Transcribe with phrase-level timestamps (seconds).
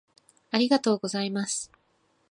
[0.49, 1.71] 「ありがとうございます」